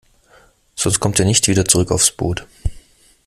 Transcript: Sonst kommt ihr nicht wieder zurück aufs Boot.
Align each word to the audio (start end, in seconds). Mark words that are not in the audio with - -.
Sonst 0.75 0.99
kommt 0.99 1.19
ihr 1.19 1.25
nicht 1.25 1.47
wieder 1.47 1.63
zurück 1.63 1.91
aufs 1.91 2.09
Boot. 2.11 2.47